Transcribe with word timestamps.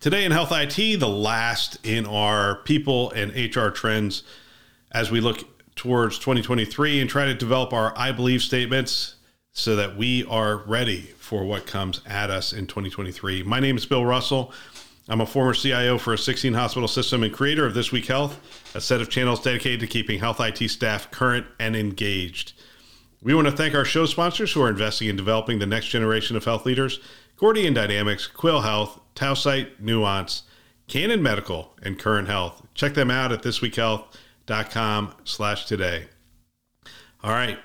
Today 0.00 0.24
in 0.24 0.30
Health 0.30 0.52
IT, 0.52 1.00
the 1.00 1.08
last 1.08 1.84
in 1.84 2.06
our 2.06 2.58
people 2.62 3.10
and 3.10 3.32
HR 3.34 3.70
trends 3.70 4.22
as 4.92 5.10
we 5.10 5.20
look 5.20 5.42
towards 5.74 6.20
2023 6.20 7.00
and 7.00 7.10
try 7.10 7.24
to 7.24 7.34
develop 7.34 7.72
our 7.72 7.92
I 7.98 8.12
believe 8.12 8.40
statements 8.42 9.16
so 9.50 9.74
that 9.74 9.96
we 9.96 10.24
are 10.26 10.58
ready 10.58 11.00
for 11.18 11.44
what 11.44 11.66
comes 11.66 12.00
at 12.06 12.30
us 12.30 12.52
in 12.52 12.68
2023. 12.68 13.42
My 13.42 13.58
name 13.58 13.76
is 13.76 13.86
Bill 13.86 14.04
Russell. 14.06 14.52
I'm 15.08 15.20
a 15.20 15.26
former 15.26 15.52
CIO 15.52 15.98
for 15.98 16.14
a 16.14 16.18
16 16.18 16.54
hospital 16.54 16.86
system 16.86 17.24
and 17.24 17.34
creator 17.34 17.66
of 17.66 17.74
This 17.74 17.90
Week 17.90 18.06
Health, 18.06 18.38
a 18.76 18.80
set 18.80 19.00
of 19.00 19.10
channels 19.10 19.42
dedicated 19.42 19.80
to 19.80 19.88
keeping 19.88 20.20
health 20.20 20.38
IT 20.38 20.70
staff 20.70 21.10
current 21.10 21.44
and 21.58 21.74
engaged. 21.74 22.52
We 23.20 23.34
want 23.34 23.48
to 23.48 23.52
thank 23.52 23.74
our 23.74 23.84
show 23.84 24.06
sponsors 24.06 24.52
who 24.52 24.62
are 24.62 24.70
investing 24.70 25.08
in 25.08 25.16
developing 25.16 25.58
the 25.58 25.66
next 25.66 25.88
generation 25.88 26.36
of 26.36 26.44
health 26.44 26.66
leaders 26.66 27.00
Gordian 27.38 27.72
Dynamics, 27.72 28.26
Quil 28.26 28.62
Health, 28.62 29.00
Tausight, 29.18 29.80
Nuance, 29.80 30.44
Canon 30.86 31.22
Medical, 31.22 31.74
and 31.82 31.98
Current 31.98 32.28
Health. 32.28 32.62
Check 32.74 32.94
them 32.94 33.10
out 33.10 33.32
at 33.32 33.42
thisweekhealth.com 33.42 35.14
slash 35.24 35.66
today. 35.66 36.06
All 37.22 37.32
right. 37.32 37.58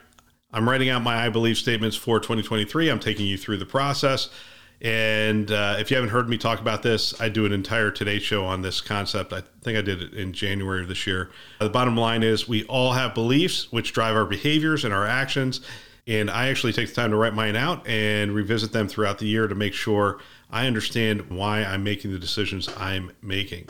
I'm 0.52 0.68
writing 0.68 0.90
out 0.90 1.02
my 1.02 1.26
I 1.26 1.30
believe 1.30 1.58
statements 1.58 1.96
for 1.96 2.20
2023. 2.20 2.90
I'm 2.90 3.00
taking 3.00 3.26
you 3.26 3.38
through 3.38 3.58
the 3.58 3.66
process. 3.66 4.30
And 4.82 5.52
uh, 5.52 5.78
if 5.80 5.90
you 5.90 5.96
haven't 5.96 6.10
heard 6.10 6.28
me 6.28 6.38
talk 6.38 6.60
about 6.60 6.84
this, 6.84 7.20
I 7.22 7.30
do 7.30 7.46
an 7.46 7.54
entire 7.54 7.90
Today 7.90 8.20
show 8.20 8.44
on 8.46 8.62
this 8.62 8.82
concept. 8.82 9.32
I 9.32 9.42
think 9.62 9.78
I 9.78 9.82
did 9.82 10.02
it 10.02 10.14
in 10.14 10.34
January 10.34 10.82
of 10.82 10.90
this 10.90 11.08
year. 11.08 11.32
The 11.60 11.70
bottom 11.70 11.96
line 11.96 12.22
is 12.22 12.48
we 12.48 12.66
all 12.66 12.92
have 12.92 13.14
beliefs 13.14 13.72
which 13.72 13.94
drive 13.94 14.16
our 14.16 14.26
behaviors 14.26 14.84
and 14.84 14.94
our 14.94 15.08
actions. 15.08 15.62
And 16.06 16.30
I 16.30 16.50
actually 16.50 16.74
take 16.74 16.90
the 16.90 16.96
time 16.96 17.12
to 17.12 17.18
write 17.18 17.34
mine 17.34 17.56
out 17.56 17.88
and 17.88 18.34
revisit 18.34 18.74
them 18.74 18.90
throughout 18.90 19.20
the 19.20 19.26
year 19.26 19.48
to 19.48 19.56
make 19.56 19.74
sure 19.74 20.20
I 20.54 20.68
understand 20.68 21.32
why 21.32 21.64
I'm 21.64 21.84
making 21.84 22.12
the 22.12 22.20
decisions 22.20 22.70
I'm 22.78 23.12
making. 23.24 23.68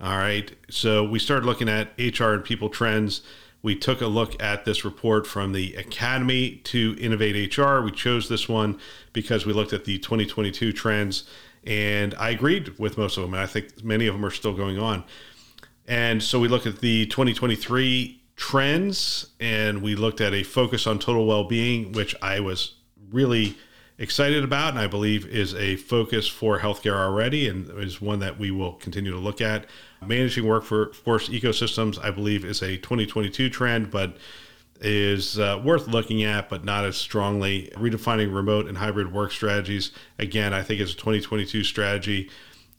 All 0.00 0.18
right. 0.18 0.52
So 0.68 1.04
we 1.04 1.20
started 1.20 1.46
looking 1.46 1.68
at 1.68 1.92
HR 1.98 2.32
and 2.32 2.44
people 2.44 2.68
trends. 2.68 3.22
We 3.62 3.76
took 3.76 4.00
a 4.00 4.08
look 4.08 4.40
at 4.42 4.64
this 4.64 4.84
report 4.84 5.26
from 5.26 5.52
the 5.52 5.74
Academy 5.76 6.60
to 6.64 6.96
Innovate 7.00 7.56
HR. 7.56 7.80
We 7.80 7.92
chose 7.92 8.28
this 8.28 8.48
one 8.48 8.80
because 9.12 9.46
we 9.46 9.52
looked 9.52 9.72
at 9.72 9.84
the 9.84 9.98
2022 9.98 10.72
trends 10.72 11.24
and 11.64 12.12
I 12.16 12.30
agreed 12.30 12.76
with 12.76 12.98
most 12.98 13.16
of 13.16 13.22
them. 13.22 13.32
And 13.32 13.42
I 13.42 13.46
think 13.46 13.84
many 13.84 14.08
of 14.08 14.14
them 14.14 14.24
are 14.24 14.30
still 14.30 14.52
going 14.52 14.80
on. 14.80 15.04
And 15.86 16.20
so 16.20 16.40
we 16.40 16.48
looked 16.48 16.66
at 16.66 16.80
the 16.80 17.06
2023 17.06 18.20
trends 18.34 19.28
and 19.38 19.80
we 19.80 19.94
looked 19.94 20.20
at 20.20 20.34
a 20.34 20.42
focus 20.42 20.86
on 20.86 20.98
total 20.98 21.26
well-being 21.26 21.92
which 21.92 22.14
i 22.20 22.38
was 22.38 22.74
really 23.10 23.56
excited 23.98 24.44
about 24.44 24.70
and 24.70 24.78
i 24.78 24.86
believe 24.86 25.26
is 25.26 25.54
a 25.54 25.76
focus 25.76 26.28
for 26.28 26.58
healthcare 26.58 26.96
already 26.96 27.48
and 27.48 27.70
is 27.78 28.00
one 28.00 28.18
that 28.18 28.38
we 28.38 28.50
will 28.50 28.74
continue 28.74 29.10
to 29.10 29.18
look 29.18 29.40
at. 29.40 29.66
Managing 30.06 30.46
workforce 30.46 31.28
ecosystems 31.28 32.02
i 32.04 32.10
believe 32.10 32.44
is 32.44 32.62
a 32.62 32.76
2022 32.76 33.48
trend 33.48 33.90
but 33.90 34.16
is 34.82 35.38
uh, 35.38 35.60
worth 35.64 35.88
looking 35.88 36.22
at 36.22 36.50
but 36.50 36.62
not 36.62 36.84
as 36.84 36.96
strongly. 36.96 37.72
Redefining 37.76 38.34
remote 38.34 38.66
and 38.66 38.76
hybrid 38.76 39.12
work 39.12 39.32
strategies 39.32 39.92
again 40.18 40.52
i 40.52 40.62
think 40.62 40.80
is 40.80 40.92
a 40.92 40.96
2022 40.96 41.64
strategy 41.64 42.30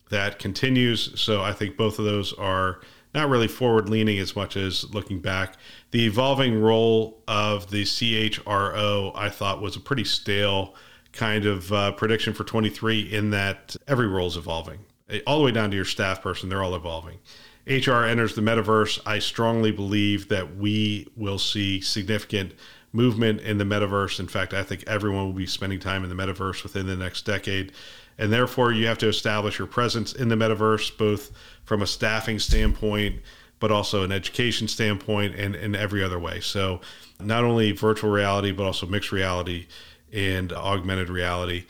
that 0.09 0.37
continues. 0.37 1.19
So 1.19 1.41
i 1.41 1.51
think 1.51 1.77
both 1.77 1.97
of 1.97 2.05
those 2.05 2.31
are 2.33 2.81
not 3.15 3.29
really 3.29 3.47
forward 3.47 3.89
leaning 3.89 4.19
as 4.19 4.35
much 4.35 4.55
as 4.55 4.87
looking 4.93 5.19
back. 5.19 5.55
The 5.89 6.05
evolving 6.05 6.61
role 6.61 7.23
of 7.27 7.71
the 7.71 7.83
CHRO, 7.83 9.11
I 9.15 9.29
thought, 9.29 9.61
was 9.61 9.75
a 9.75 9.79
pretty 9.79 10.03
stale 10.03 10.75
kind 11.17 11.45
of 11.45 11.73
uh, 11.73 11.91
prediction 11.93 12.33
for 12.33 12.43
23 12.43 13.01
in 13.01 13.31
that 13.31 13.75
every 13.87 14.07
role 14.07 14.27
is 14.27 14.37
evolving, 14.37 14.79
all 15.25 15.39
the 15.39 15.45
way 15.45 15.51
down 15.51 15.69
to 15.71 15.75
your 15.75 15.85
staff 15.85 16.21
person, 16.21 16.47
they're 16.47 16.63
all 16.63 16.75
evolving. 16.75 17.17
HR 17.65 18.05
enters 18.05 18.35
the 18.35 18.41
metaverse. 18.41 18.99
I 19.05 19.19
strongly 19.19 19.71
believe 19.71 20.29
that 20.29 20.55
we 20.55 21.07
will 21.17 21.39
see 21.39 21.81
significant 21.81 22.53
movement 22.93 23.41
in 23.41 23.57
the 23.57 23.65
metaverse. 23.65 24.21
In 24.21 24.27
fact, 24.27 24.53
I 24.53 24.63
think 24.63 24.85
everyone 24.87 25.25
will 25.25 25.33
be 25.33 25.45
spending 25.45 25.79
time 25.79 26.03
in 26.03 26.09
the 26.09 26.15
metaverse 26.15 26.63
within 26.63 26.87
the 26.87 26.95
next 26.95 27.25
decade. 27.25 27.73
And 28.17 28.31
therefore, 28.31 28.71
you 28.71 28.87
have 28.87 28.97
to 28.99 29.09
establish 29.09 29.59
your 29.59 29.67
presence 29.67 30.13
in 30.13 30.29
the 30.29 30.35
metaverse, 30.35 30.97
both 30.97 31.31
from 31.65 31.81
a 31.81 31.87
staffing 31.87 32.39
standpoint, 32.39 33.21
but 33.59 33.71
also 33.71 34.03
an 34.03 34.11
education 34.11 34.67
standpoint 34.67 35.35
and 35.35 35.55
in 35.55 35.75
every 35.75 36.01
other 36.03 36.19
way. 36.19 36.39
So, 36.39 36.79
not 37.19 37.43
only 37.43 37.73
virtual 37.73 38.11
reality, 38.11 38.51
but 38.51 38.63
also 38.63 38.85
mixed 38.85 39.11
reality 39.11 39.67
and 40.13 40.51
augmented 40.53 41.09
reality, 41.09 41.65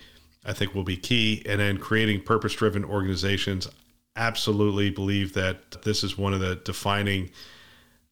I 0.45 0.53
think 0.53 0.73
will 0.73 0.83
be 0.83 0.97
key. 0.97 1.43
And 1.45 1.59
then 1.59 1.77
creating 1.77 2.23
purpose 2.23 2.53
driven 2.53 2.85
organizations. 2.85 3.67
Absolutely 4.15 4.89
believe 4.89 5.33
that 5.33 5.83
this 5.83 6.03
is 6.03 6.17
one 6.17 6.33
of 6.33 6.39
the 6.39 6.55
defining 6.55 7.31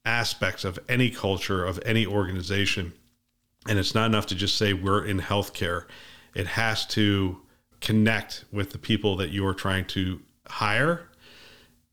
aspects 0.06 0.64
of 0.64 0.80
any 0.88 1.10
culture, 1.10 1.66
of 1.66 1.80
any 1.86 2.06
organization. 2.06 2.94
And 3.68 3.80
it's 3.80 3.96
not 3.96 4.06
enough 4.06 4.28
to 4.28 4.36
just 4.36 4.58
say 4.58 4.74
we're 4.74 5.06
in 5.06 5.20
healthcare, 5.20 5.86
it 6.36 6.48
has 6.48 6.86
to 6.88 7.42
connect 7.82 8.46
with 8.52 8.72
the 8.72 8.78
people 8.78 9.16
that 9.18 9.32
you're 9.32 9.54
trying 9.54 9.86
to 9.86 10.22
hire. 10.48 11.08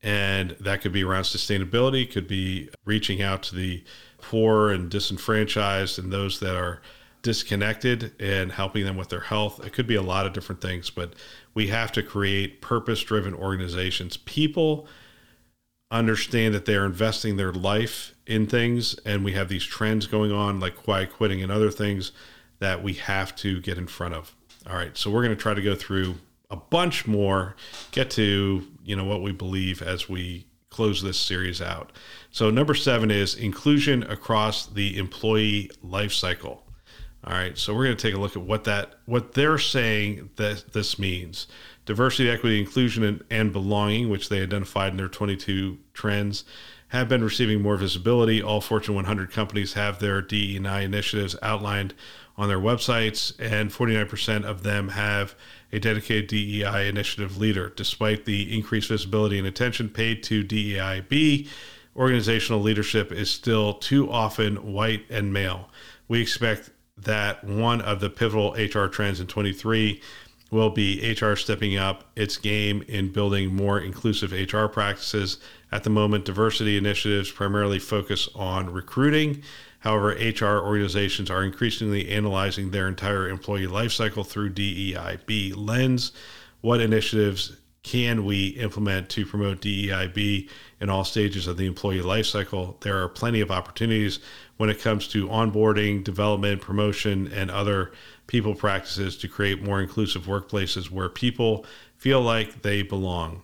And 0.01 0.51
that 0.59 0.81
could 0.81 0.91
be 0.91 1.03
around 1.03 1.23
sustainability, 1.23 2.11
could 2.11 2.27
be 2.27 2.69
reaching 2.83 3.21
out 3.21 3.41
to 3.43 3.55
the 3.55 3.83
poor 4.21 4.69
and 4.69 4.89
disenfranchised 4.89 5.97
and 5.97 6.11
those 6.11 6.39
that 6.41 6.55
are 6.55 6.81
disconnected 7.23 8.11
and 8.19 8.51
helping 8.51 8.85
them 8.85 8.95
with 8.95 9.09
their 9.09 9.21
health. 9.21 9.65
It 9.65 9.73
could 9.73 9.87
be 9.87 9.95
a 9.95 10.01
lot 10.01 10.27
of 10.27 10.33
different 10.33 10.61
things, 10.61 10.89
but 10.89 11.13
we 11.53 11.67
have 11.67 11.91
to 11.93 12.03
create 12.03 12.61
purpose 12.61 13.01
driven 13.01 13.33
organizations. 13.33 14.17
People 14.17 14.87
understand 15.89 16.53
that 16.53 16.65
they're 16.65 16.85
investing 16.85 17.37
their 17.37 17.53
life 17.53 18.13
in 18.27 18.45
things, 18.45 18.95
and 19.05 19.23
we 19.23 19.31
have 19.33 19.49
these 19.49 19.63
trends 19.63 20.05
going 20.05 20.31
on, 20.31 20.59
like 20.59 20.75
quiet 20.75 21.11
quitting 21.11 21.41
and 21.41 21.51
other 21.51 21.71
things 21.71 22.11
that 22.59 22.83
we 22.83 22.93
have 22.93 23.35
to 23.37 23.59
get 23.61 23.77
in 23.77 23.87
front 23.87 24.13
of. 24.13 24.35
All 24.69 24.75
right, 24.75 24.95
so 24.97 25.09
we're 25.09 25.23
going 25.23 25.35
to 25.35 25.41
try 25.41 25.53
to 25.53 25.61
go 25.61 25.75
through 25.75 26.15
a 26.49 26.55
bunch 26.55 27.07
more, 27.07 27.55
get 27.91 28.09
to 28.11 28.67
you 28.83 28.95
know 28.95 29.05
what 29.05 29.21
we 29.21 29.31
believe 29.31 29.81
as 29.81 30.09
we 30.09 30.45
close 30.69 31.03
this 31.03 31.17
series 31.17 31.61
out. 31.61 31.91
So 32.31 32.49
number 32.49 32.73
seven 32.73 33.11
is 33.11 33.35
inclusion 33.35 34.03
across 34.03 34.65
the 34.65 34.97
employee 34.97 35.69
life 35.83 36.11
cycle. 36.11 36.63
All 37.25 37.33
right, 37.33 37.57
so 37.57 37.73
we're 37.73 37.85
going 37.85 37.95
to 37.95 38.01
take 38.01 38.15
a 38.15 38.19
look 38.19 38.35
at 38.35 38.41
what 38.41 38.65
that 38.65 38.95
what 39.05 39.33
they're 39.33 39.57
saying 39.57 40.31
that 40.35 40.73
this 40.73 40.99
means. 40.99 41.47
Diversity, 41.85 42.29
equity, 42.29 42.59
inclusion, 42.59 43.03
and, 43.03 43.23
and 43.29 43.53
belonging, 43.53 44.09
which 44.09 44.27
they 44.27 44.41
identified 44.41 44.91
in 44.91 44.97
their 44.97 45.07
22 45.07 45.77
trends, 45.93 46.43
have 46.89 47.07
been 47.07 47.23
receiving 47.23 47.61
more 47.61 47.77
visibility. 47.77 48.41
All 48.41 48.59
Fortune 48.59 48.95
100 48.95 49.31
companies 49.31 49.73
have 49.73 49.99
their 49.99 50.21
DE&I 50.21 50.81
initiatives 50.81 51.35
outlined 51.41 51.93
on 52.37 52.49
their 52.49 52.59
websites, 52.59 53.33
and 53.39 53.69
49% 53.71 54.43
of 54.43 54.63
them 54.63 54.89
have 54.89 55.35
a 55.71 55.79
dedicated 55.79 56.27
DEI 56.27 56.89
initiative 56.89 57.37
leader. 57.37 57.69
Despite 57.69 58.25
the 58.25 58.53
increased 58.53 58.89
visibility 58.89 59.37
and 59.37 59.47
attention 59.47 59.89
paid 59.89 60.23
to 60.23 60.43
DEIB, 60.43 61.47
organizational 61.95 62.61
leadership 62.61 63.11
is 63.11 63.29
still 63.29 63.75
too 63.75 64.11
often 64.11 64.73
white 64.73 65.05
and 65.09 65.31
male. 65.31 65.69
We 66.07 66.21
expect 66.21 66.69
that 66.97 67.43
one 67.43 67.81
of 67.81 67.99
the 67.99 68.09
pivotal 68.09 68.53
HR 68.53 68.87
trends 68.87 69.19
in 69.19 69.27
23 69.27 70.01
will 70.51 70.69
be 70.69 71.15
HR 71.19 71.35
stepping 71.35 71.77
up 71.77 72.03
its 72.15 72.37
game 72.37 72.83
in 72.87 73.11
building 73.11 73.55
more 73.55 73.79
inclusive 73.79 74.31
HR 74.31 74.67
practices. 74.67 75.39
At 75.71 75.83
the 75.83 75.89
moment, 75.89 76.25
diversity 76.25 76.77
initiatives 76.77 77.31
primarily 77.31 77.79
focus 77.79 78.29
on 78.35 78.71
recruiting 78.71 79.43
However, 79.83 80.11
HR 80.11 80.65
organizations 80.65 81.29
are 81.29 81.43
increasingly 81.43 82.07
analyzing 82.09 82.71
their 82.71 82.87
entire 82.87 83.27
employee 83.27 83.67
lifecycle 83.67 84.25
through 84.25 84.51
DEIB 84.51 85.57
lens. 85.57 86.13
What 86.61 86.79
initiatives 86.79 87.57
can 87.83 88.23
we 88.23 88.47
implement 88.51 89.09
to 89.09 89.25
promote 89.25 89.59
DEIB 89.59 90.47
in 90.83 90.89
all 90.89 91.05
stages 91.05 91.47
of 91.47 91.55
the 91.55 91.65
employee 91.65 92.01
lifecycle? 92.01 92.79
There 92.81 93.01
are 93.01 93.07
plenty 93.07 93.39
of 93.39 93.49
opportunities 93.49 94.19
when 94.57 94.69
it 94.69 94.81
comes 94.81 95.07
to 95.07 95.29
onboarding, 95.29 96.03
development, 96.03 96.61
promotion, 96.61 97.31
and 97.33 97.49
other 97.49 97.93
people 98.27 98.53
practices 98.53 99.17
to 99.19 99.29
create 99.29 99.63
more 99.63 99.81
inclusive 99.81 100.23
workplaces 100.23 100.91
where 100.91 101.07
people 101.07 101.65
feel 101.97 102.21
like 102.21 102.63
they 102.63 102.81
belong. 102.81 103.41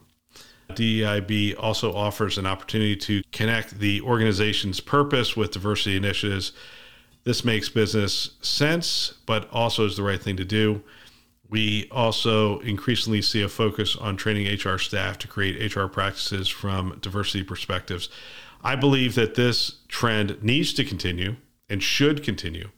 DEIB 0.72 1.56
also 1.58 1.94
offers 1.94 2.38
an 2.38 2.46
opportunity 2.46 2.98
to 2.98 3.24
connect 3.32 3.80
the 3.80 4.02
organization's 4.02 4.82
purpose 4.82 5.38
with 5.38 5.52
diversity 5.52 5.96
initiatives. 5.96 6.52
This 7.24 7.46
makes 7.46 7.70
business 7.70 8.32
sense, 8.42 9.14
but 9.26 9.50
also 9.52 9.86
is 9.86 9.96
the 9.96 10.04
right 10.04 10.22
thing 10.22 10.36
to 10.36 10.46
do. 10.46 10.84
We 11.50 11.88
also 11.92 12.60
increasingly 12.60 13.22
see 13.22 13.42
a 13.42 13.50
focus 13.50 13.96
on 13.96 14.18
training 14.18 14.48
HR 14.54 14.78
staff 14.78 15.18
to 15.20 15.28
create 15.28 15.76
HR 15.76 15.88
practices 15.88 16.48
from 16.48 16.98
diversity 17.02 17.44
perspectives. 17.44 18.10
I 18.64 18.76
believe 18.76 19.16
that 19.16 19.36
this 19.36 19.78
trend 19.88 20.44
needs 20.44 20.74
to 20.74 20.84
continue 20.84 21.38
and 21.70 21.82
should 21.82 22.24
continue. 22.24 22.70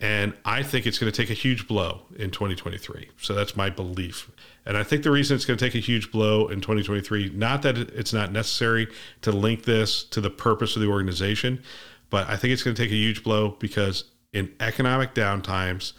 And 0.00 0.34
I 0.44 0.62
think 0.62 0.86
it's 0.86 0.98
going 0.98 1.10
to 1.10 1.16
take 1.16 1.30
a 1.30 1.34
huge 1.34 1.66
blow 1.66 2.02
in 2.16 2.30
2023. 2.30 3.10
So 3.20 3.32
that's 3.32 3.56
my 3.56 3.70
belief. 3.70 4.30
And 4.66 4.76
I 4.76 4.82
think 4.82 5.02
the 5.02 5.10
reason 5.10 5.34
it's 5.34 5.44
going 5.44 5.56
to 5.56 5.64
take 5.64 5.74
a 5.74 5.84
huge 5.84 6.10
blow 6.10 6.48
in 6.48 6.60
2023, 6.60 7.30
not 7.30 7.62
that 7.62 7.78
it's 7.78 8.12
not 8.12 8.32
necessary 8.32 8.88
to 9.22 9.32
link 9.32 9.64
this 9.64 10.04
to 10.04 10.20
the 10.20 10.30
purpose 10.30 10.76
of 10.76 10.82
the 10.82 10.88
organization, 10.88 11.62
but 12.10 12.28
I 12.28 12.36
think 12.36 12.52
it's 12.52 12.62
going 12.62 12.74
to 12.74 12.82
take 12.82 12.90
a 12.90 12.96
huge 12.96 13.22
blow 13.22 13.56
because 13.60 14.04
in 14.32 14.52
economic 14.60 15.14
downtimes, 15.14 15.92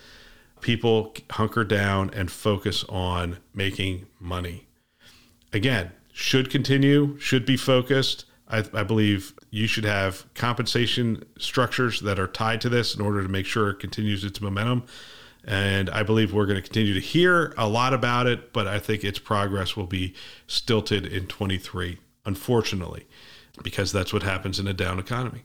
people 0.65 1.13
hunker 1.29 1.63
down 1.63 2.09
and 2.15 2.31
focus 2.31 2.83
on 2.89 3.37
making 3.53 4.07
money. 4.19 4.65
Again, 5.53 5.91
should 6.11 6.49
continue, 6.49 7.19
should 7.19 7.45
be 7.45 7.55
focused. 7.55 8.25
I, 8.49 8.65
I, 8.73 8.81
believe 8.81 9.35
you 9.51 9.67
should 9.67 9.85
have 9.85 10.25
compensation 10.33 11.23
structures 11.37 12.01
that 12.01 12.17
are 12.17 12.25
tied 12.25 12.61
to 12.61 12.69
this 12.69 12.95
in 12.95 13.01
order 13.01 13.21
to 13.21 13.29
make 13.29 13.45
sure 13.45 13.69
it 13.69 13.79
continues 13.79 14.23
its 14.23 14.41
momentum. 14.41 14.85
And 15.43 15.87
I 15.91 16.01
believe 16.01 16.33
we're 16.33 16.47
going 16.47 16.57
to 16.57 16.63
continue 16.63 16.95
to 16.95 16.99
hear 16.99 17.53
a 17.59 17.69
lot 17.69 17.93
about 17.93 18.25
it, 18.25 18.51
but 18.51 18.65
I 18.65 18.79
think 18.79 19.03
its 19.03 19.19
progress 19.19 19.77
will 19.77 19.85
be 19.85 20.15
stilted 20.47 21.05
in 21.05 21.27
23, 21.27 21.99
unfortunately, 22.25 23.05
because 23.61 23.91
that's 23.91 24.11
what 24.11 24.23
happens 24.23 24.59
in 24.59 24.67
a 24.67 24.73
down 24.73 24.97
economy. 24.97 25.43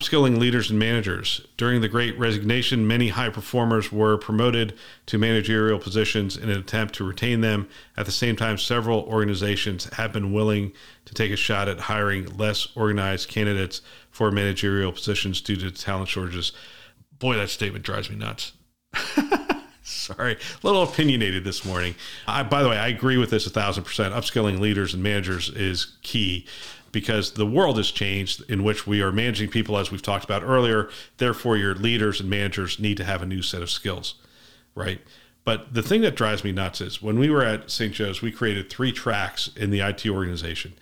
Skilling 0.00 0.38
leaders 0.38 0.70
and 0.70 0.78
managers. 0.78 1.44
During 1.56 1.80
the 1.80 1.88
Great 1.88 2.16
Resignation, 2.16 2.86
many 2.86 3.08
high 3.08 3.30
performers 3.30 3.90
were 3.90 4.16
promoted 4.16 4.74
to 5.06 5.18
managerial 5.18 5.80
positions 5.80 6.36
in 6.36 6.48
an 6.48 6.58
attempt 6.58 6.94
to 6.94 7.04
retain 7.04 7.40
them. 7.40 7.68
At 7.96 8.06
the 8.06 8.12
same 8.12 8.36
time, 8.36 8.58
several 8.58 9.00
organizations 9.00 9.86
have 9.94 10.12
been 10.12 10.32
willing 10.32 10.72
to 11.06 11.14
take 11.14 11.32
a 11.32 11.36
shot 11.36 11.66
at 11.66 11.80
hiring 11.80 12.36
less 12.36 12.68
organized 12.76 13.28
candidates 13.28 13.80
for 14.10 14.30
managerial 14.30 14.92
positions 14.92 15.40
due 15.40 15.56
to 15.56 15.70
talent 15.72 16.08
shortages. 16.08 16.52
Boy, 17.18 17.34
that 17.34 17.50
statement 17.50 17.84
drives 17.84 18.08
me 18.08 18.14
nuts. 18.16 18.52
Sorry, 19.82 20.34
a 20.34 20.66
little 20.66 20.82
opinionated 20.82 21.44
this 21.44 21.64
morning. 21.64 21.94
I, 22.26 22.42
by 22.42 22.62
the 22.62 22.68
way, 22.68 22.76
I 22.76 22.88
agree 22.88 23.16
with 23.16 23.30
this 23.30 23.46
a 23.46 23.50
thousand 23.50 23.84
percent. 23.84 24.14
Upskilling 24.14 24.60
leaders 24.60 24.94
and 24.94 25.02
managers 25.02 25.48
is 25.48 25.96
key 26.02 26.46
because 26.92 27.32
the 27.32 27.46
world 27.46 27.76
has 27.76 27.90
changed 27.90 28.42
in 28.50 28.64
which 28.64 28.86
we 28.86 29.02
are 29.02 29.12
managing 29.12 29.50
people, 29.50 29.76
as 29.78 29.90
we've 29.90 30.02
talked 30.02 30.24
about 30.24 30.42
earlier. 30.42 30.88
Therefore, 31.18 31.56
your 31.56 31.74
leaders 31.74 32.20
and 32.20 32.30
managers 32.30 32.78
need 32.78 32.96
to 32.96 33.04
have 33.04 33.22
a 33.22 33.26
new 33.26 33.42
set 33.42 33.62
of 33.62 33.70
skills, 33.70 34.14
right? 34.74 35.00
But 35.44 35.72
the 35.72 35.82
thing 35.82 36.02
that 36.02 36.14
drives 36.14 36.44
me 36.44 36.52
nuts 36.52 36.80
is 36.80 37.00
when 37.00 37.18
we 37.18 37.30
were 37.30 37.44
at 37.44 37.70
St. 37.70 37.94
Joe's, 37.94 38.20
we 38.20 38.32
created 38.32 38.68
three 38.68 38.92
tracks 38.92 39.50
in 39.56 39.70
the 39.70 39.80
IT 39.80 40.06
organization 40.06 40.74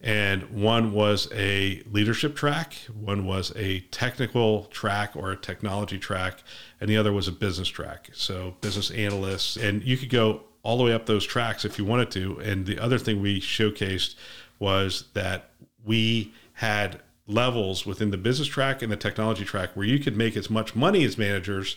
and 0.00 0.44
one 0.50 0.92
was 0.92 1.28
a 1.34 1.82
leadership 1.90 2.36
track, 2.36 2.74
one 2.94 3.26
was 3.26 3.52
a 3.56 3.80
technical 3.90 4.64
track 4.66 5.16
or 5.16 5.32
a 5.32 5.36
technology 5.36 5.98
track, 5.98 6.42
and 6.80 6.88
the 6.88 6.96
other 6.96 7.12
was 7.12 7.26
a 7.26 7.32
business 7.32 7.68
track. 7.68 8.10
So 8.12 8.54
business 8.60 8.90
analysts, 8.92 9.56
and 9.56 9.82
you 9.82 9.96
could 9.96 10.10
go 10.10 10.42
all 10.62 10.78
the 10.78 10.84
way 10.84 10.92
up 10.92 11.06
those 11.06 11.26
tracks 11.26 11.64
if 11.64 11.78
you 11.78 11.84
wanted 11.84 12.10
to. 12.12 12.38
And 12.38 12.64
the 12.64 12.78
other 12.78 12.98
thing 12.98 13.20
we 13.20 13.40
showcased 13.40 14.14
was 14.58 15.04
that 15.14 15.50
we 15.84 16.32
had 16.54 17.00
levels 17.26 17.84
within 17.86 18.10
the 18.10 18.16
business 18.16 18.48
track 18.48 18.82
and 18.82 18.90
the 18.90 18.96
technology 18.96 19.44
track 19.44 19.70
where 19.74 19.86
you 19.86 19.98
could 19.98 20.16
make 20.16 20.36
as 20.36 20.48
much 20.48 20.74
money 20.74 21.04
as 21.04 21.18
managers, 21.18 21.76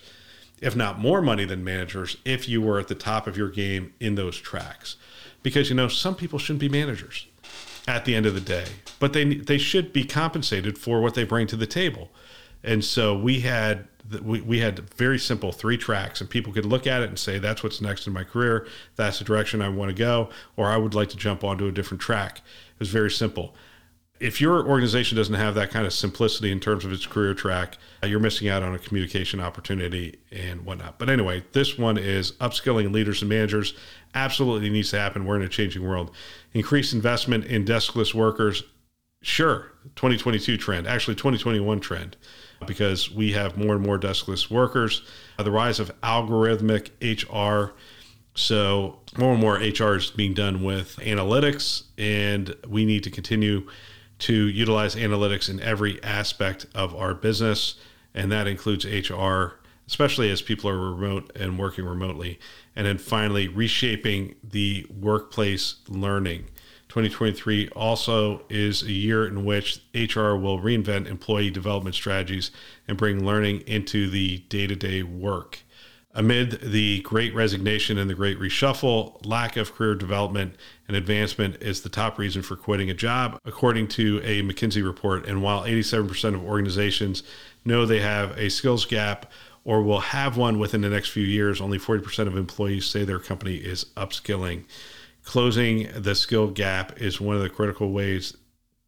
if 0.61 0.75
not 0.75 0.99
more 0.99 1.21
money 1.21 1.45
than 1.45 1.63
managers, 1.63 2.17
if 2.25 2.47
you 2.47 2.61
were 2.61 2.79
at 2.79 2.87
the 2.87 2.95
top 2.95 3.27
of 3.27 3.37
your 3.37 3.49
game 3.49 3.93
in 3.99 4.15
those 4.15 4.37
tracks. 4.37 4.95
Because 5.43 5.69
you 5.69 5.75
know, 5.75 5.87
some 5.87 6.15
people 6.15 6.39
shouldn't 6.39 6.61
be 6.61 6.69
managers 6.69 7.27
at 7.87 8.05
the 8.05 8.15
end 8.15 8.25
of 8.25 8.33
the 8.33 8.41
day, 8.41 8.65
but 8.99 9.13
they 9.13 9.25
they 9.25 9.57
should 9.57 9.91
be 9.91 10.03
compensated 10.03 10.77
for 10.77 11.01
what 11.01 11.15
they 11.15 11.23
bring 11.23 11.47
to 11.47 11.55
the 11.55 11.67
table. 11.67 12.09
And 12.63 12.83
so 12.83 13.17
we 13.17 13.41
had 13.41 13.87
we, 14.21 14.41
we 14.41 14.59
had 14.59 14.79
very 14.95 15.19
simple 15.19 15.51
three 15.51 15.77
tracks, 15.77 16.21
and 16.21 16.29
people 16.29 16.51
could 16.51 16.65
look 16.65 16.87
at 16.87 17.01
it 17.01 17.09
and 17.09 17.17
say, 17.17 17.39
"That's 17.39 17.63
what's 17.63 17.81
next 17.81 18.07
in 18.07 18.13
my 18.13 18.23
career. 18.23 18.67
That's 18.95 19.19
the 19.19 19.25
direction 19.25 19.61
I 19.61 19.69
want 19.69 19.89
to 19.89 19.95
go," 19.95 20.29
or 20.57 20.67
"I 20.67 20.77
would 20.77 20.93
like 20.93 21.09
to 21.09 21.17
jump 21.17 21.43
onto 21.43 21.67
a 21.67 21.71
different 21.71 22.01
track." 22.01 22.39
It 22.39 22.79
was 22.79 22.89
very 22.89 23.11
simple. 23.11 23.55
If 24.19 24.39
your 24.39 24.67
organization 24.67 25.17
doesn't 25.17 25.33
have 25.33 25.55
that 25.55 25.71
kind 25.71 25.85
of 25.85 25.93
simplicity 25.93 26.51
in 26.51 26.59
terms 26.59 26.85
of 26.85 26.91
its 26.91 27.07
career 27.07 27.33
track, 27.33 27.77
uh, 28.03 28.07
you're 28.07 28.19
missing 28.19 28.49
out 28.49 28.61
on 28.61 28.75
a 28.75 28.79
communication 28.79 29.39
opportunity 29.39 30.19
and 30.31 30.63
whatnot. 30.63 30.99
But 30.99 31.09
anyway, 31.09 31.43
this 31.53 31.75
one 31.75 31.97
is 31.97 32.33
upskilling 32.33 32.93
leaders 32.93 33.23
and 33.23 33.29
managers. 33.29 33.73
Absolutely 34.13 34.69
needs 34.69 34.91
to 34.91 34.99
happen. 34.99 35.25
We're 35.25 35.37
in 35.37 35.41
a 35.41 35.49
changing 35.49 35.87
world 35.87 36.11
increased 36.53 36.93
investment 36.93 37.45
in 37.45 37.65
deskless 37.65 38.13
workers. 38.13 38.63
Sure, 39.23 39.71
2022 39.95 40.57
trend, 40.57 40.87
actually 40.87 41.15
2021 41.15 41.79
trend, 41.79 42.17
because 42.65 43.11
we 43.11 43.31
have 43.33 43.57
more 43.57 43.75
and 43.75 43.85
more 43.85 43.99
deskless 43.99 44.49
workers. 44.49 45.01
Uh, 45.37 45.43
the 45.43 45.51
rise 45.51 45.79
of 45.79 45.91
algorithmic 46.01 46.89
HR. 47.01 47.73
So 48.33 48.99
more 49.17 49.33
and 49.33 49.41
more 49.41 49.55
HR 49.55 49.97
is 49.97 50.11
being 50.11 50.33
done 50.33 50.63
with 50.63 50.95
analytics, 50.97 51.83
and 51.97 52.55
we 52.67 52.85
need 52.85 53.03
to 53.03 53.09
continue 53.09 53.67
to 54.19 54.47
utilize 54.47 54.95
analytics 54.95 55.49
in 55.49 55.59
every 55.59 56.01
aspect 56.03 56.67
of 56.75 56.95
our 56.95 57.13
business, 57.13 57.75
and 58.13 58.31
that 58.31 58.47
includes 58.47 58.85
HR, 58.85 59.59
especially 59.87 60.29
as 60.29 60.41
people 60.41 60.69
are 60.69 60.77
remote 60.77 61.31
and 61.35 61.57
working 61.57 61.85
remotely. 61.85 62.39
And 62.75 62.85
then 62.85 62.97
finally, 62.97 63.47
reshaping 63.47 64.35
the 64.43 64.85
workplace 64.89 65.75
learning. 65.89 66.45
2023 66.91 67.69
also 67.69 68.41
is 68.49 68.83
a 68.83 68.91
year 68.91 69.25
in 69.25 69.45
which 69.45 69.79
HR 69.93 70.35
will 70.35 70.59
reinvent 70.59 71.07
employee 71.07 71.49
development 71.49 71.95
strategies 71.95 72.51
and 72.85 72.97
bring 72.97 73.25
learning 73.25 73.61
into 73.61 74.09
the 74.09 74.39
day 74.49 74.67
to 74.67 74.75
day 74.75 75.01
work. 75.01 75.59
Amid 76.13 76.59
the 76.59 76.99
great 76.99 77.33
resignation 77.33 77.97
and 77.97 78.09
the 78.09 78.13
great 78.13 78.37
reshuffle, 78.37 79.25
lack 79.25 79.55
of 79.55 79.73
career 79.73 79.95
development 79.95 80.57
and 80.89 80.97
advancement 80.97 81.61
is 81.61 81.79
the 81.79 81.87
top 81.87 82.19
reason 82.19 82.41
for 82.41 82.57
quitting 82.57 82.89
a 82.89 82.93
job, 82.93 83.39
according 83.45 83.87
to 83.87 84.19
a 84.25 84.41
McKinsey 84.41 84.83
report. 84.83 85.25
And 85.25 85.41
while 85.41 85.63
87% 85.63 86.35
of 86.35 86.43
organizations 86.43 87.23
know 87.63 87.85
they 87.85 88.01
have 88.01 88.37
a 88.37 88.49
skills 88.49 88.83
gap, 88.83 89.31
or 89.63 89.81
will 89.81 90.01
have 90.01 90.35
one 90.35 90.59
within 90.59 90.81
the 90.81 90.89
next 90.89 91.11
few 91.11 91.23
years, 91.23 91.61
only 91.61 91.79
40% 91.79 92.27
of 92.27 92.35
employees 92.35 92.85
say 92.85 93.05
their 93.05 93.19
company 93.19 93.55
is 93.55 93.85
upskilling. 93.95 94.65
Closing 95.23 95.89
the 95.95 96.15
skill 96.15 96.47
gap 96.47 96.99
is 97.01 97.21
one 97.21 97.35
of 97.35 97.41
the 97.41 97.49
critical 97.49 97.91
ways 97.91 98.35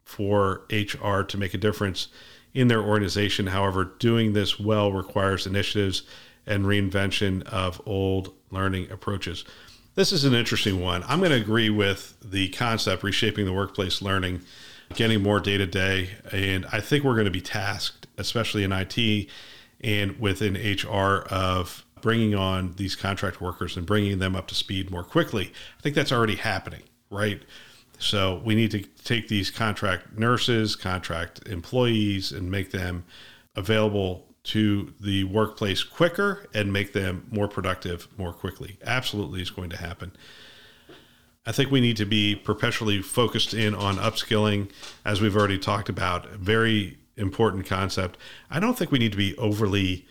for 0.04 0.62
HR 0.70 1.22
to 1.22 1.38
make 1.38 1.54
a 1.54 1.58
difference 1.58 2.08
in 2.52 2.68
their 2.68 2.82
organization. 2.82 3.48
However, 3.48 3.84
doing 3.98 4.32
this 4.32 4.60
well 4.60 4.92
requires 4.92 5.46
initiatives 5.46 6.02
and 6.46 6.64
reinvention 6.64 7.42
of 7.44 7.80
old 7.86 8.32
learning 8.50 8.90
approaches. 8.90 9.44
This 9.94 10.12
is 10.12 10.24
an 10.24 10.34
interesting 10.34 10.80
one. 10.80 11.04
I'm 11.04 11.20
going 11.20 11.30
to 11.30 11.36
agree 11.36 11.70
with 11.70 12.16
the 12.22 12.48
concept 12.50 13.02
reshaping 13.02 13.46
the 13.46 13.52
workplace 13.52 14.02
learning, 14.02 14.42
getting 14.94 15.22
more 15.22 15.40
day 15.40 15.56
to 15.56 15.66
day. 15.66 16.10
And 16.32 16.66
I 16.72 16.80
think 16.80 17.04
we're 17.04 17.14
going 17.14 17.26
to 17.26 17.30
be 17.30 17.40
tasked, 17.40 18.06
especially 18.18 18.64
in 18.64 18.72
IT, 18.72 19.28
and 19.80 20.18
within 20.18 20.54
HR 20.54 21.26
of 21.30 21.84
bringing 22.04 22.34
on 22.34 22.74
these 22.76 22.94
contract 22.94 23.40
workers 23.40 23.78
and 23.78 23.86
bringing 23.86 24.18
them 24.18 24.36
up 24.36 24.46
to 24.46 24.54
speed 24.54 24.90
more 24.90 25.02
quickly. 25.02 25.50
I 25.78 25.80
think 25.80 25.94
that's 25.94 26.12
already 26.12 26.34
happening, 26.34 26.82
right? 27.08 27.42
So 27.98 28.42
we 28.44 28.54
need 28.54 28.70
to 28.72 28.82
take 28.82 29.28
these 29.28 29.50
contract 29.50 30.18
nurses, 30.18 30.76
contract 30.76 31.48
employees, 31.48 32.30
and 32.30 32.50
make 32.50 32.72
them 32.72 33.06
available 33.56 34.26
to 34.42 34.92
the 35.00 35.24
workplace 35.24 35.82
quicker 35.82 36.46
and 36.52 36.70
make 36.70 36.92
them 36.92 37.26
more 37.30 37.48
productive 37.48 38.06
more 38.18 38.34
quickly. 38.34 38.76
Absolutely 38.84 39.40
is 39.40 39.48
going 39.48 39.70
to 39.70 39.78
happen. 39.78 40.12
I 41.46 41.52
think 41.52 41.70
we 41.70 41.80
need 41.80 41.96
to 41.96 42.04
be 42.04 42.36
perpetually 42.36 43.00
focused 43.00 43.54
in 43.54 43.74
on 43.74 43.96
upskilling, 43.96 44.70
as 45.06 45.22
we've 45.22 45.36
already 45.36 45.58
talked 45.58 45.88
about. 45.88 46.28
Very 46.32 46.98
important 47.16 47.64
concept. 47.64 48.18
I 48.50 48.60
don't 48.60 48.76
think 48.76 48.90
we 48.90 48.98
need 48.98 49.12
to 49.12 49.18
be 49.18 49.34
overly 49.38 50.06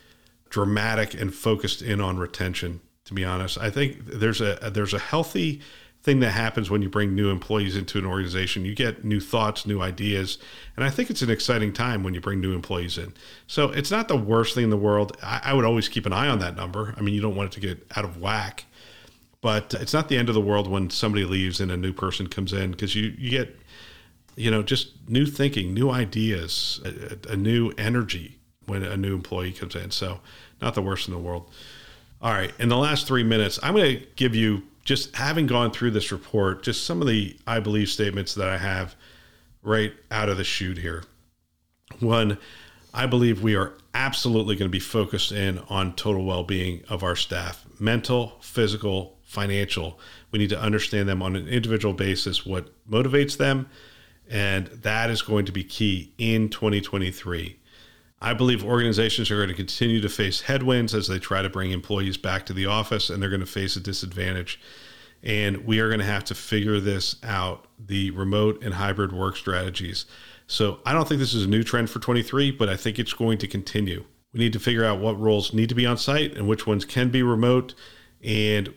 dramatic 0.53 1.19
and 1.19 1.33
focused 1.33 1.81
in 1.81 2.00
on 2.00 2.15
retention. 2.17 2.79
To 3.05 3.15
be 3.15 3.25
honest, 3.25 3.57
I 3.57 3.72
think 3.72 4.05
there's 4.05 4.39
a 4.39 4.69
there's 4.72 4.93
a 4.93 5.00
healthy 5.00 5.62
thing 6.03 6.19
that 6.19 6.29
happens 6.29 6.69
when 6.69 6.83
you 6.83 6.89
bring 6.89 7.15
new 7.15 7.31
employees 7.31 7.75
into 7.75 7.98
an 7.98 8.05
organization. 8.05 8.63
You 8.63 8.75
get 8.75 9.03
new 9.03 9.19
thoughts, 9.19 9.65
new 9.65 9.81
ideas, 9.81 10.38
and 10.75 10.86
I 10.86 10.91
think 10.91 11.10
it's 11.10 11.24
an 11.24 11.31
exciting 11.31 11.74
time 11.74 12.03
when 12.03 12.13
you 12.13 12.22
bring 12.22 12.39
new 12.39 12.53
employees 12.53 13.00
in. 13.00 13.13
So 13.48 13.72
it's 13.72 13.89
not 13.89 14.07
the 14.07 14.15
worst 14.15 14.53
thing 14.53 14.65
in 14.65 14.69
the 14.69 14.77
world. 14.77 15.17
I, 15.24 15.41
I 15.45 15.53
would 15.53 15.65
always 15.65 15.89
keep 15.89 16.05
an 16.05 16.13
eye 16.13 16.27
on 16.27 16.38
that 16.39 16.55
number. 16.55 16.93
I 16.95 17.01
mean, 17.01 17.15
you 17.15 17.22
don't 17.22 17.36
want 17.36 17.51
it 17.51 17.53
to 17.53 17.67
get 17.67 17.83
out 17.95 18.05
of 18.05 18.22
whack, 18.22 18.65
but 19.41 19.74
it's 19.74 19.93
not 19.93 20.07
the 20.07 20.17
end 20.17 20.29
of 20.29 20.36
the 20.36 20.41
world 20.41 20.69
when 20.69 20.91
somebody 20.91 21.25
leaves 21.25 21.62
and 21.62 21.72
a 21.72 21.77
new 21.77 21.93
person 21.93 22.27
comes 22.27 22.53
in 22.53 22.72
because 22.72 22.95
you, 22.95 23.13
you 23.17 23.31
get, 23.31 23.57
you 24.36 24.51
know, 24.51 24.62
just 24.62 25.10
new 25.10 25.25
thinking, 25.25 25.74
new 25.74 25.89
ideas, 25.89 26.79
a, 26.86 27.31
a 27.33 27.36
new 27.36 27.74
energy 27.77 28.38
when 28.65 28.84
a 28.84 28.98
new 28.98 29.15
employee 29.15 29.51
comes 29.51 29.75
in. 29.75 29.91
So, 29.91 30.20
not 30.62 30.75
the 30.75 30.82
worst 30.82 31.08
in 31.08 31.13
the 31.13 31.20
world. 31.20 31.51
All 32.22 32.32
right. 32.32 32.53
In 32.60 32.70
the 32.70 32.77
last 32.77 33.05
three 33.05 33.24
minutes, 33.24 33.60
I'm 33.62 33.75
going 33.75 34.00
to 34.00 34.05
give 34.15 34.34
you 34.34 34.63
just 34.86 35.15
having 35.15 35.48
gone 35.48 35.72
through 35.72 35.91
this 35.91 36.12
report, 36.12 36.63
just 36.63 36.86
some 36.86 37.01
of 37.01 37.08
the 37.08 37.38
I 37.46 37.60
believe 37.60 37.89
statements 37.89 38.34
that 38.36 38.48
I 38.48 38.58
have 38.58 38.96
right 39.62 39.93
out 40.12 40.29
of 40.29 40.38
the 40.38 40.43
chute 40.43 40.77
here. 40.77 41.03
One, 42.00 42.38
I 42.93 43.05
believe 43.05 43.41
we 43.41 43.55
are 43.55 43.74
absolutely 43.93 44.55
going 44.55 44.70
to 44.70 44.72
be 44.72 44.79
focused 44.79 45.32
in 45.32 45.60
on 45.70 45.96
total 45.96 46.25
well 46.25 46.43
being 46.43 46.84
of 46.89 47.03
our 47.03 47.15
staff 47.15 47.65
mental, 47.79 48.38
physical, 48.39 49.17
financial. 49.24 50.00
We 50.32 50.39
need 50.39 50.50
to 50.50 50.60
understand 50.60 51.10
them 51.10 51.22
on 51.22 51.36
an 51.36 51.48
individual 51.48 51.93
basis, 51.93 52.46
what 52.46 52.70
motivates 52.89 53.38
them. 53.38 53.70
And 54.29 54.67
that 54.67 55.10
is 55.10 55.22
going 55.22 55.46
to 55.46 55.51
be 55.51 55.63
key 55.63 56.13
in 56.17 56.50
2023. 56.50 57.58
I 58.23 58.33
believe 58.33 58.63
organizations 58.63 59.29
are 59.29 59.35
going 59.35 59.49
to 59.49 59.53
continue 59.53 59.99
to 59.99 60.07
face 60.07 60.39
headwinds 60.39 60.95
as 60.95 61.09
they 61.09 61.19
try 61.19 61.41
to 61.41 61.49
bring 61.49 61.71
employees 61.71 62.15
back 62.15 62.45
to 62.45 62.53
the 62.53 62.65
office, 62.65 63.09
and 63.09 63.21
they're 63.21 63.29
going 63.29 63.41
to 63.41 63.45
face 63.45 63.75
a 63.75 63.81
disadvantage. 63.81 64.61
And 65.21 65.65
we 65.65 65.79
are 65.79 65.89
going 65.89 65.99
to 65.99 66.05
have 66.05 66.23
to 66.25 66.35
figure 66.35 66.79
this 66.79 67.17
out 67.21 67.67
the 67.77 68.11
remote 68.11 68.63
and 68.63 68.75
hybrid 68.75 69.11
work 69.11 69.35
strategies. 69.35 70.05
So 70.47 70.79
I 70.85 70.93
don't 70.93 71.05
think 71.05 71.19
this 71.19 71.33
is 71.33 71.43
a 71.43 71.49
new 71.49 71.63
trend 71.63 71.89
for 71.89 71.99
23, 71.99 72.51
but 72.51 72.69
I 72.69 72.77
think 72.77 72.97
it's 72.97 73.11
going 73.11 73.39
to 73.39 73.47
continue. 73.47 74.05
We 74.31 74.39
need 74.39 74.53
to 74.53 74.59
figure 74.59 74.85
out 74.85 75.01
what 75.01 75.19
roles 75.19 75.53
need 75.53 75.67
to 75.69 75.75
be 75.75 75.85
on 75.85 75.97
site 75.97 76.33
and 76.37 76.47
which 76.47 76.65
ones 76.65 76.85
can 76.85 77.09
be 77.09 77.23
remote 77.23 77.73
and 78.23 78.73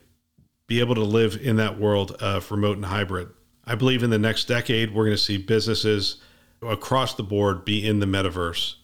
be 0.66 0.80
able 0.80 0.96
to 0.96 1.04
live 1.04 1.40
in 1.40 1.54
that 1.56 1.78
world 1.78 2.12
of 2.20 2.50
remote 2.50 2.78
and 2.78 2.86
hybrid. 2.86 3.28
I 3.64 3.76
believe 3.76 4.02
in 4.02 4.10
the 4.10 4.18
next 4.18 4.46
decade, 4.46 4.92
we're 4.92 5.04
going 5.04 5.16
to 5.16 5.22
see 5.22 5.38
businesses 5.38 6.16
across 6.62 7.14
the 7.14 7.22
board 7.22 7.64
be 7.64 7.86
in 7.86 8.00
the 8.00 8.06
metaverse 8.06 8.74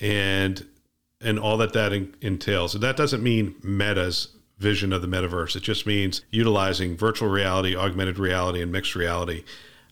and 0.00 0.66
and 1.20 1.38
all 1.38 1.58
that 1.58 1.74
that 1.74 1.92
entails. 2.22 2.74
And 2.74 2.82
that 2.82 2.96
doesn't 2.96 3.22
mean 3.22 3.54
Meta's 3.62 4.28
vision 4.58 4.92
of 4.92 5.02
the 5.02 5.08
metaverse. 5.08 5.54
It 5.56 5.62
just 5.62 5.86
means 5.86 6.22
utilizing 6.30 6.96
virtual 6.96 7.28
reality, 7.28 7.76
augmented 7.76 8.18
reality, 8.18 8.62
and 8.62 8.72
mixed 8.72 8.94
reality. 8.94 9.44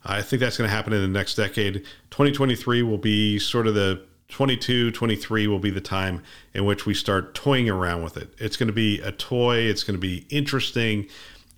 I 0.05 0.23
think 0.23 0.41
that's 0.41 0.57
going 0.57 0.69
to 0.69 0.75
happen 0.75 0.93
in 0.93 1.03
the 1.03 1.09
next 1.09 1.35
decade. 1.35 1.85
2023 2.11 2.83
will 2.83 2.99
be 2.99 3.38
sort 3.38 3.67
of 3.67 3.75
the 3.75 4.03
22, 4.29 4.91
23 4.91 5.47
will 5.47 5.59
be 5.59 5.71
the 5.71 5.81
time 5.81 6.23
in 6.55 6.65
which 6.65 6.87
we 6.87 6.95
start 6.95 7.35
toying 7.35 7.69
around 7.69 8.03
with 8.03 8.17
it. 8.17 8.33
It's 8.38 8.57
going 8.57 8.67
to 8.69 8.75
be 8.75 9.00
a 9.00 9.11
toy. 9.11 9.57
It's 9.57 9.83
going 9.83 9.97
to 9.97 10.00
be 10.00 10.27
interesting. 10.29 11.09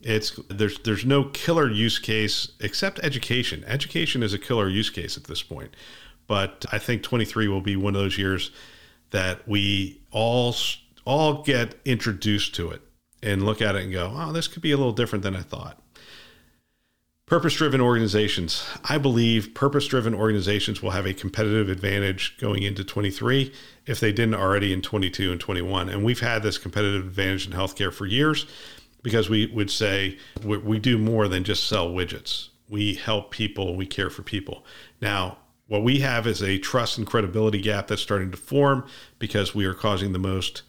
It's 0.02 0.38
there's 0.48 0.78
there's 0.78 1.04
no 1.04 1.24
killer 1.24 1.70
use 1.70 1.98
case 1.98 2.52
except 2.60 3.00
education. 3.00 3.64
Education 3.66 4.22
is 4.22 4.32
a 4.32 4.38
killer 4.38 4.68
use 4.68 4.88
case 4.88 5.16
at 5.16 5.24
this 5.24 5.42
point. 5.42 5.74
But 6.30 6.64
I 6.70 6.78
think 6.78 7.02
23 7.02 7.48
will 7.48 7.60
be 7.60 7.74
one 7.74 7.96
of 7.96 8.00
those 8.00 8.16
years 8.16 8.52
that 9.10 9.48
we 9.48 10.00
all 10.12 10.54
all 11.04 11.42
get 11.42 11.74
introduced 11.84 12.54
to 12.54 12.70
it 12.70 12.82
and 13.20 13.44
look 13.44 13.60
at 13.60 13.74
it 13.74 13.82
and 13.82 13.92
go, 13.92 14.14
"Oh, 14.14 14.32
this 14.32 14.46
could 14.46 14.62
be 14.62 14.70
a 14.70 14.76
little 14.76 14.92
different 14.92 15.24
than 15.24 15.34
I 15.34 15.40
thought." 15.40 15.82
Purpose 17.26 17.56
driven 17.56 17.80
organizations. 17.80 18.64
I 18.84 18.96
believe 18.96 19.54
purpose 19.54 19.88
driven 19.88 20.14
organizations 20.14 20.80
will 20.80 20.92
have 20.92 21.04
a 21.04 21.14
competitive 21.14 21.68
advantage 21.68 22.36
going 22.38 22.62
into 22.62 22.84
23 22.84 23.52
if 23.86 23.98
they 23.98 24.12
didn't 24.12 24.36
already 24.36 24.72
in 24.72 24.82
22 24.82 25.32
and 25.32 25.40
21. 25.40 25.88
And 25.88 26.04
we've 26.04 26.20
had 26.20 26.44
this 26.44 26.58
competitive 26.58 27.06
advantage 27.06 27.48
in 27.48 27.54
healthcare 27.54 27.92
for 27.92 28.06
years 28.06 28.46
because 29.02 29.28
we 29.28 29.46
would 29.46 29.68
say 29.68 30.16
we 30.44 30.78
do 30.78 30.96
more 30.96 31.26
than 31.26 31.42
just 31.42 31.66
sell 31.66 31.90
widgets. 31.90 32.50
We 32.68 32.94
help 32.94 33.32
people, 33.32 33.74
we 33.74 33.86
care 33.86 34.10
for 34.10 34.22
people. 34.22 34.64
Now, 35.00 35.38
what 35.70 35.84
we 35.84 36.00
have 36.00 36.26
is 36.26 36.42
a 36.42 36.58
trust 36.58 36.98
and 36.98 37.06
credibility 37.06 37.60
gap 37.60 37.86
that's 37.86 38.02
starting 38.02 38.32
to 38.32 38.36
form 38.36 38.84
because 39.20 39.54
we 39.54 39.64
are 39.64 39.72
causing 39.72 40.12
the 40.12 40.18
most 40.18 40.62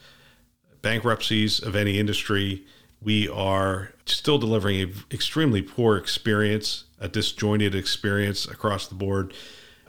bankruptcies 0.83 1.59
of 1.59 1.75
any 1.75 1.97
industry. 1.97 2.63
We 3.01 3.27
are 3.27 3.93
still 4.05 4.37
delivering 4.37 4.79
an 4.79 4.93
extremely 5.09 5.63
poor 5.63 5.97
experience, 5.97 6.83
a 6.99 7.07
disjointed 7.07 7.73
experience 7.73 8.45
across 8.45 8.85
the 8.85 8.93
board, 8.93 9.33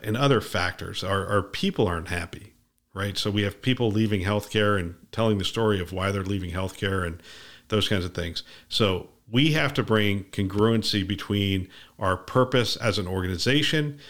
and 0.03 0.17
other 0.17 0.41
factors. 0.41 1.05
Our, 1.05 1.27
our 1.27 1.43
people 1.43 1.87
aren't 1.87 2.09
happy, 2.09 2.55
right? 2.95 3.19
So 3.19 3.31
we 3.31 3.43
have 3.43 3.61
people 3.61 3.91
leaving 3.91 4.23
healthcare 4.23 4.81
and 4.81 4.95
telling 5.13 5.37
the 5.37 5.45
story 5.45 5.79
of 5.79 5.93
why 5.93 6.11
they're 6.11 6.23
leaving 6.23 6.53
healthcare 6.53 7.07
and 7.07 7.23
those 7.69 7.87
kinds 7.87 8.07
of 8.07 8.15
things. 8.15 8.45
So 8.71 9.11
we 9.31 9.53
have 9.53 9.75
to 9.75 9.83
bring 9.83 10.25
congruency 10.25 11.07
between 11.07 11.69
our 11.99 12.17
purpose 12.17 12.77
as 12.77 12.99
an 12.99 13.07
organization 13.07 14.01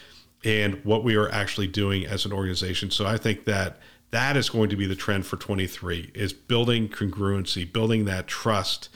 and 0.45 0.85
what 0.85 1.05
we 1.05 1.17
are 1.17 1.31
actually 1.31 1.67
doing 1.67 2.07
as 2.07 2.25
an 2.25 2.33
organization. 2.33 2.91
So 2.91 3.07
I 3.07 3.17
think 3.17 3.45
that 3.45 3.79
that 4.11 4.37
is 4.37 4.51
going 4.51 4.71
to 4.71 4.77
be 4.77 4.87
the 4.87 4.95
trend 4.95 5.27
for 5.27 5.37
23 5.37 6.11
is 6.15 6.33
building 6.33 6.89
congruency, 6.89 7.71
building 7.71 8.05
that 8.05 8.27
trust 8.27 8.89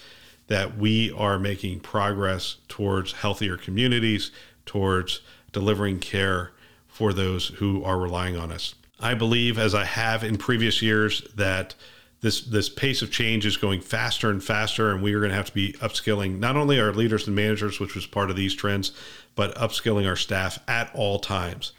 that 0.48 0.76
we 0.76 1.10
are 1.12 1.38
making 1.38 1.80
progress 1.80 2.56
towards 2.68 3.12
healthier 3.12 3.56
communities, 3.56 4.30
towards 4.64 5.20
delivering 5.52 5.98
care 5.98 6.52
for 6.86 7.12
those 7.12 7.48
who 7.48 7.82
are 7.82 7.98
relying 7.98 8.36
on 8.36 8.52
us. 8.52 8.74
I 9.00 9.14
believe 9.14 9.58
as 9.58 9.74
I 9.74 9.84
have 9.84 10.22
in 10.22 10.36
previous 10.36 10.80
years 10.80 11.22
that 11.34 11.74
this 12.20 12.40
this 12.42 12.68
pace 12.68 13.02
of 13.02 13.10
change 13.10 13.44
is 13.44 13.56
going 13.56 13.80
faster 13.80 14.30
and 14.30 14.42
faster 14.42 14.90
and 14.90 15.02
we 15.02 15.14
are 15.14 15.20
going 15.20 15.30
to 15.30 15.36
have 15.36 15.46
to 15.46 15.54
be 15.54 15.72
upskilling 15.74 16.38
not 16.38 16.56
only 16.56 16.80
our 16.80 16.92
leaders 16.92 17.26
and 17.26 17.36
managers 17.36 17.78
which 17.78 17.94
was 17.94 18.06
part 18.06 18.30
of 18.30 18.36
these 18.36 18.54
trends 18.54 18.92
but 19.34 19.54
upskilling 19.54 20.08
our 20.08 20.16
staff 20.16 20.58
at 20.66 20.90
all 20.94 21.18
times. 21.20 21.72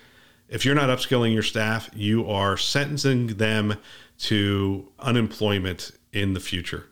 If 0.48 0.64
you're 0.64 0.76
not 0.76 0.90
upskilling 0.90 1.34
your 1.34 1.44
staff, 1.44 1.90
you 1.94 2.30
are 2.30 2.56
sentencing 2.56 3.28
them 3.36 3.76
to 4.20 4.88
unemployment 5.00 5.92
in 6.14 6.34
the 6.34 6.40
future. 6.40 6.86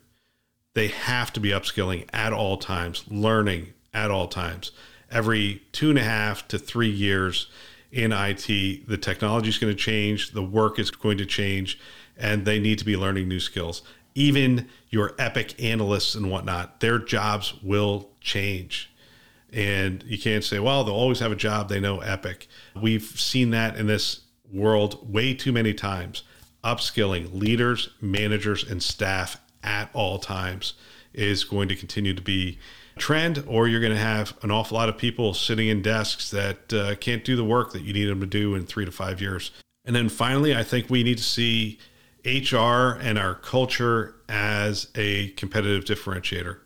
They 0.74 0.88
have 0.90 1.32
to 1.34 1.40
be 1.40 1.50
upskilling 1.50 2.06
at 2.12 2.34
all 2.34 2.58
times, 2.58 3.06
learning 3.08 3.74
at 3.94 4.12
all 4.12 4.28
times. 4.28 4.72
Every 5.10 5.64
two 5.72 5.90
and 5.90 6.00
a 6.00 6.04
half 6.04 6.48
to 6.50 6.60
three 6.60 6.90
years 6.90 7.48
in 7.92 8.12
IT, 8.12 8.88
the 8.88 8.98
technology 8.98 9.50
is 9.50 9.58
going 9.58 9.74
to 9.74 9.82
change, 9.82 10.32
the 10.32 10.44
work 10.44 10.78
is 10.78 10.92
going 10.92 11.18
to 11.20 11.26
change, 11.26 11.80
and 12.18 12.46
they 12.46 12.60
need 12.60 12.80
to 12.80 12.86
be 12.86 12.98
learning 12.98 13.28
new 13.28 13.40
skills. 13.40 13.82
Even 14.14 14.70
your 14.90 15.14
Epic 15.20 15.62
analysts 15.62 16.16
and 16.16 16.32
whatnot, 16.32 16.80
their 16.80 17.00
jobs 17.00 17.54
will 17.62 18.10
change 18.22 18.90
and 19.56 20.04
you 20.04 20.18
can't 20.18 20.44
say, 20.44 20.60
well, 20.60 20.84
they'll 20.84 20.94
always 20.94 21.20
have 21.20 21.32
a 21.32 21.36
job. 21.36 21.70
They 21.70 21.80
know 21.80 22.02
Epic. 22.02 22.48
We've 22.80 23.04
seen 23.04 23.52
that 23.52 23.78
in 23.78 23.88
this 23.88 24.22
world 24.52 25.12
way 25.12 25.34
too 25.34 25.54
many 25.54 25.74
times. 25.74 26.24
Upskilling 26.62 27.34
leaders, 27.34 27.90
managers, 28.02 28.70
and 28.70 28.84
staff 28.84 29.38
at 29.64 29.90
all 29.94 30.20
times 30.20 30.74
is 31.14 31.46
going 31.46 31.70
to 31.70 31.76
continue 31.76 32.14
to 32.14 32.22
be 32.22 32.60
trend, 32.98 33.46
or 33.48 33.68
you're 33.70 33.80
going 33.80 33.94
to 33.94 34.00
have 34.00 34.36
an 34.42 34.52
awful 34.52 34.78
lot 34.78 34.90
of 34.90 34.98
people 34.98 35.34
sitting 35.34 35.70
in 35.70 35.82
desks 35.82 36.30
that 36.32 36.74
uh, 36.74 36.96
can't 36.96 37.24
do 37.24 37.38
the 37.38 37.44
work 37.46 37.72
that 37.72 37.84
you 37.84 37.94
need 37.94 38.06
them 38.06 38.20
to 38.20 38.26
do 38.26 38.56
in 38.56 38.66
three 38.66 38.84
to 38.84 38.92
five 38.92 39.22
years. 39.22 39.52
And 39.86 39.96
then 39.96 40.10
finally, 40.10 40.54
I 40.54 40.64
think 40.64 40.90
we 40.90 41.04
need 41.04 41.18
to 41.18 41.24
see 41.24 41.80
HR 42.26 43.00
and 43.00 43.18
our 43.18 43.36
culture 43.36 44.16
as 44.28 44.88
a 44.96 45.30
competitive 45.30 45.86
differentiator 45.86 46.58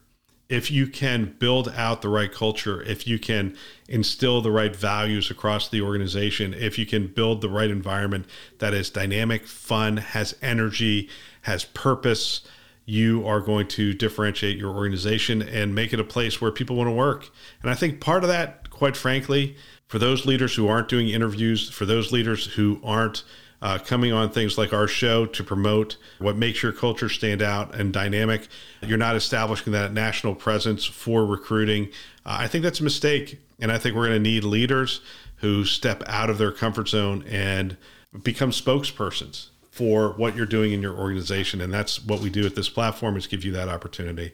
if 0.49 0.71
you 0.71 0.87
can 0.87 1.35
build 1.37 1.69
out 1.69 2.01
the 2.01 2.09
right 2.09 2.31
culture, 2.31 2.81
if 2.81 3.05
you 3.05 3.19
can 3.19 3.55
instill 3.87 4.41
the 4.41 4.51
right 4.51 4.75
values 4.75 5.29
across 5.29 5.69
the 5.69 5.79
organization, 5.79 6.55
if 6.55 6.79
you 6.79 6.87
can 6.87 7.05
build 7.05 7.41
the 7.41 7.49
right 7.49 7.69
environment 7.69 8.25
that 8.57 8.73
is 8.73 8.89
dynamic, 8.89 9.45
fun, 9.45 9.97
has 9.97 10.35
energy, 10.41 11.07
has 11.43 11.65
purpose, 11.65 12.41
you 12.85 13.25
are 13.27 13.39
going 13.39 13.67
to 13.67 13.93
differentiate 13.93 14.57
your 14.57 14.75
organization 14.75 15.43
and 15.43 15.75
make 15.75 15.93
it 15.93 15.99
a 15.99 16.03
place 16.03 16.41
where 16.41 16.51
people 16.51 16.75
want 16.75 16.87
to 16.87 16.91
work. 16.91 17.29
And 17.61 17.69
I 17.69 17.75
think 17.75 18.01
part 18.01 18.23
of 18.23 18.29
that, 18.29 18.71
quite 18.71 18.97
frankly, 18.97 19.55
for 19.85 19.99
those 19.99 20.25
leaders 20.25 20.55
who 20.55 20.67
aren't 20.67 20.89
doing 20.89 21.09
interviews, 21.09 21.69
for 21.69 21.85
those 21.85 22.11
leaders 22.11 22.47
who 22.47 22.81
aren't 22.83 23.23
uh, 23.61 23.77
coming 23.77 24.13
on 24.13 24.29
things 24.29 24.57
like 24.57 24.73
our 24.73 24.87
show 24.87 25.25
to 25.25 25.43
promote 25.43 25.97
what 26.19 26.37
makes 26.37 26.63
your 26.63 26.71
culture 26.71 27.09
stand 27.09 27.41
out 27.41 27.75
and 27.75 27.91
dynamic. 27.91 28.47
You're 28.81 28.97
not 28.97 29.15
establishing 29.15 29.73
that 29.73 29.93
national 29.93 30.35
presence 30.35 30.85
for 30.85 31.25
recruiting. 31.25 31.87
Uh, 32.25 32.37
I 32.39 32.47
think 32.47 32.63
that's 32.63 32.79
a 32.79 32.83
mistake. 32.83 33.39
And 33.59 33.71
I 33.71 33.77
think 33.77 33.95
we're 33.95 34.07
going 34.07 34.23
to 34.23 34.29
need 34.29 34.43
leaders 34.43 35.01
who 35.37 35.65
step 35.65 36.03
out 36.07 36.29
of 36.29 36.37
their 36.37 36.51
comfort 36.51 36.87
zone 36.87 37.25
and 37.29 37.77
become 38.23 38.51
spokespersons 38.51 39.49
for 39.69 40.11
what 40.11 40.35
you're 40.35 40.45
doing 40.45 40.71
in 40.71 40.81
your 40.81 40.97
organization. 40.97 41.61
And 41.61 41.73
that's 41.73 42.03
what 42.03 42.19
we 42.21 42.29
do 42.29 42.45
at 42.45 42.55
this 42.55 42.69
platform 42.69 43.17
is 43.17 43.27
give 43.27 43.43
you 43.43 43.51
that 43.53 43.69
opportunity. 43.69 44.31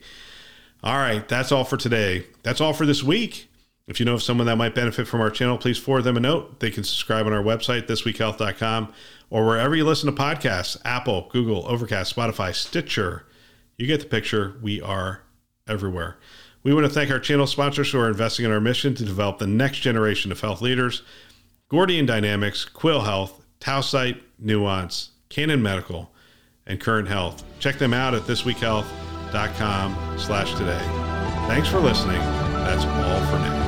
All 0.84 0.98
right, 0.98 1.28
that's 1.28 1.52
all 1.52 1.64
for 1.64 1.78
today. 1.78 2.26
That's 2.44 2.62
all 2.62 2.74
for 2.74 2.86
this 2.86 3.04
week. 3.04 3.50
If 3.88 4.00
you 4.00 4.06
know 4.06 4.16
of 4.16 4.24
someone 4.24 4.48
that 4.48 4.56
might 4.56 4.74
benefit 4.74 5.08
from 5.08 5.22
our 5.22 5.30
channel, 5.30 5.58
please 5.58 5.78
forward 5.78 6.04
them 6.04 6.18
a 6.18 6.20
note. 6.20 6.60
They 6.60 6.72
can 6.72 6.84
subscribe 6.84 7.28
on 7.28 7.34
our 7.34 7.44
website, 7.44 7.88
thisweekhealth.com, 7.88 8.94
or 9.30 9.46
wherever 9.46 9.76
you 9.76 9.86
listen 9.86 10.14
to 10.14 10.22
podcasts 10.22 10.78
Apple, 10.84 11.30
Google, 11.32 11.66
Overcast, 11.68 12.16
Spotify, 12.16 12.54
Stitcher. 12.54 13.28
You 13.78 13.86
get 13.86 14.00
the 14.00 14.08
picture. 14.08 14.56
We 14.62 14.82
are 14.82 15.22
everywhere. 15.68 16.18
We 16.64 16.74
want 16.74 16.88
to 16.88 16.92
thank 16.92 17.12
our 17.12 17.20
channel 17.20 17.46
sponsors 17.46 17.92
who 17.92 18.00
are 18.00 18.08
investing 18.08 18.44
in 18.46 18.52
our 18.52 18.60
mission 18.60 18.96
to 18.96 19.06
develop 19.06 19.38
the 19.38 19.46
next 19.46 19.80
generation 19.80 20.32
of 20.32 20.42
health 20.42 20.62
leaders 20.62 21.04
Gordian 21.70 22.06
Dynamics, 22.06 22.66
Quil 22.66 23.02
Health, 23.02 23.44
Tausight, 23.60 24.22
Nuance, 24.40 25.12
Canon 25.30 25.62
Medical, 25.62 26.12
and 26.66 26.80
Current 26.80 27.08
Health. 27.08 27.44
Check 27.60 27.78
them 27.78 27.94
out 27.94 28.14
at 28.14 28.24
thisweekhealth.com 28.24 30.20
slash 30.20 30.54
today. 30.54 30.82
Thanks 31.48 31.68
for 31.68 31.80
listening. 31.80 32.20
That's 32.20 32.86
all 32.86 33.26
for 33.28 33.40
now. 33.40 33.65